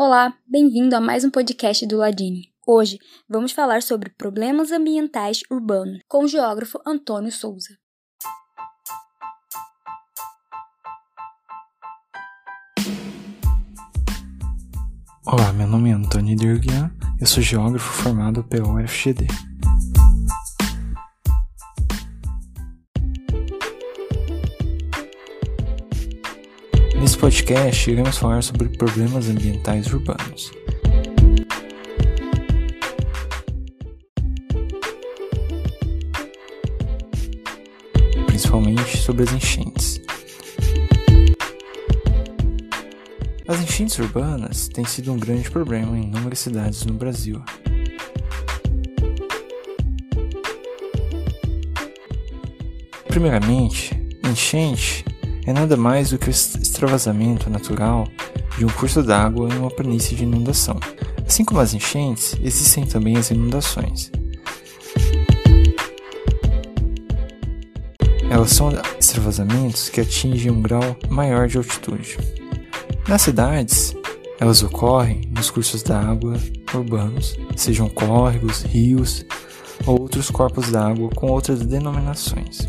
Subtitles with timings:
[0.00, 2.52] Olá, bem-vindo a mais um podcast do Ladini.
[2.64, 7.76] Hoje vamos falar sobre problemas ambientais urbanos com o geógrafo Antônio Souza.
[15.26, 19.26] Olá, meu nome é Antônio Dirguian, eu sou geógrafo formado pela UFGD.
[27.00, 30.50] Nesse podcast, iremos falar sobre problemas ambientais urbanos.
[38.26, 40.00] Principalmente sobre as enchentes.
[43.46, 47.40] As enchentes urbanas têm sido um grande problema em inúmeras cidades no Brasil.
[53.06, 53.94] Primeiramente,
[54.24, 55.04] enchente
[55.48, 58.06] é nada mais do que o extravasamento natural
[58.58, 60.78] de um curso d'água em uma planície de inundação.
[61.26, 64.12] Assim como as enchentes, existem também as inundações.
[68.28, 72.18] Elas são extravasamentos que atingem um grau maior de altitude.
[73.08, 73.96] Nas cidades,
[74.38, 76.34] elas ocorrem nos cursos d'água
[76.74, 79.24] urbanos, sejam córregos, rios
[79.86, 82.68] ou outros corpos d'água com outras denominações.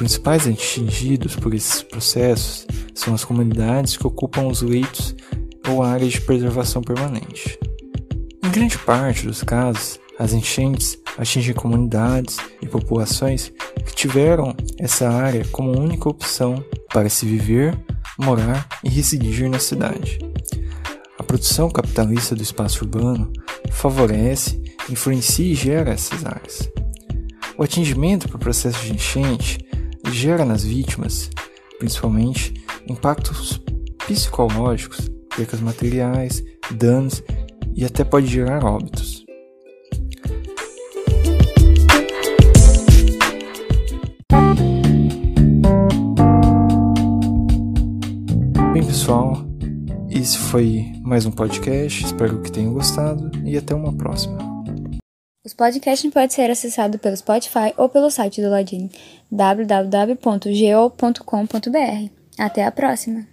[0.00, 5.14] Principais atingidos por esses processos são as comunidades que ocupam os leitos
[5.68, 7.58] ou áreas de preservação permanente.
[8.42, 13.52] Em grande parte dos casos, as enchentes atingem comunidades e populações
[13.84, 16.64] que tiveram essa área como única opção
[16.94, 17.78] para se viver,
[18.18, 20.18] morar e residir na cidade.
[21.18, 23.30] A produção capitalista do espaço urbano
[23.70, 26.70] favorece, influencia e gera essas áreas.
[27.58, 29.68] O atingimento por processo de enchente
[30.10, 31.30] gera nas vítimas,
[31.78, 32.54] principalmente,
[32.88, 33.60] impactos
[34.06, 37.22] psicológicos, percas materiais, danos
[37.74, 39.24] e até pode gerar óbitos.
[48.72, 49.44] Bem, pessoal,
[50.10, 52.04] esse foi mais um podcast.
[52.04, 54.49] Espero que tenham gostado e até uma próxima.
[55.42, 58.90] Os podcasts podem ser acessados pelo Spotify ou pelo site do Ladini,
[59.32, 62.10] www.geo.com.br.
[62.38, 63.26] Até a próxima!